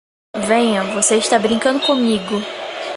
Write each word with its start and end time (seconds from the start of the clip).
Venha, 0.47 0.83
você 0.95 1.17
está 1.17 1.37
brincando 1.37 1.85
comigo! 1.85 2.41